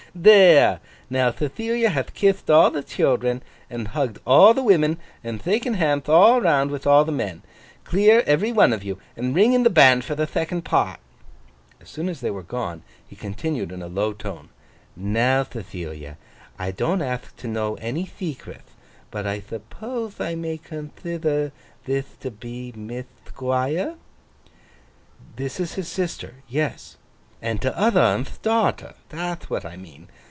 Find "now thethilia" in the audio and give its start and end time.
1.09-1.87, 14.97-16.17